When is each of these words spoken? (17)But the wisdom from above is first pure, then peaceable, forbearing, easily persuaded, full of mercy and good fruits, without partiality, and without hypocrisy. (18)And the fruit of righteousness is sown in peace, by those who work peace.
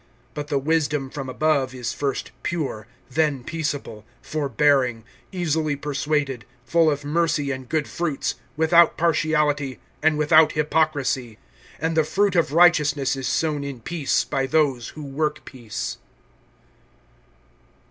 (17)But 0.35 0.47
the 0.47 0.57
wisdom 0.57 1.11
from 1.11 1.29
above 1.29 1.75
is 1.75 1.93
first 1.93 2.31
pure, 2.41 2.87
then 3.11 3.43
peaceable, 3.43 4.03
forbearing, 4.19 5.03
easily 5.31 5.75
persuaded, 5.75 6.43
full 6.65 6.89
of 6.89 7.05
mercy 7.05 7.51
and 7.51 7.69
good 7.69 7.87
fruits, 7.87 8.33
without 8.57 8.97
partiality, 8.97 9.77
and 10.01 10.17
without 10.17 10.53
hypocrisy. 10.53 11.37
(18)And 11.83 11.93
the 11.93 12.03
fruit 12.03 12.35
of 12.35 12.51
righteousness 12.51 13.15
is 13.15 13.27
sown 13.27 13.63
in 13.63 13.79
peace, 13.79 14.23
by 14.23 14.47
those 14.47 14.87
who 14.87 15.03
work 15.03 15.45
peace. 15.45 15.99